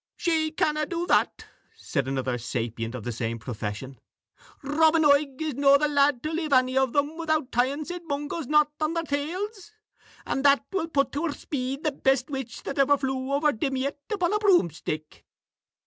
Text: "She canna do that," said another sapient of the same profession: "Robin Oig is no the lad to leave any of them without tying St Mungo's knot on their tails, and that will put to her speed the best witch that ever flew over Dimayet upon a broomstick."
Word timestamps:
"She 0.17 0.49
canna 0.49 0.87
do 0.87 1.05
that," 1.05 1.45
said 1.77 2.07
another 2.07 2.39
sapient 2.39 2.95
of 2.95 3.03
the 3.03 3.11
same 3.11 3.37
profession: 3.37 3.99
"Robin 4.63 5.03
Oig 5.05 5.39
is 5.39 5.53
no 5.53 5.77
the 5.77 5.87
lad 5.87 6.23
to 6.23 6.31
leave 6.33 6.51
any 6.51 6.75
of 6.75 6.91
them 6.93 7.17
without 7.17 7.51
tying 7.51 7.85
St 7.85 8.07
Mungo's 8.07 8.47
knot 8.47 8.71
on 8.79 8.95
their 8.95 9.03
tails, 9.03 9.73
and 10.25 10.43
that 10.43 10.65
will 10.71 10.87
put 10.87 11.11
to 11.11 11.27
her 11.27 11.31
speed 11.33 11.83
the 11.83 11.91
best 11.91 12.31
witch 12.31 12.63
that 12.63 12.79
ever 12.79 12.97
flew 12.97 13.31
over 13.31 13.51
Dimayet 13.53 13.99
upon 14.11 14.33
a 14.33 14.39
broomstick." 14.39 15.23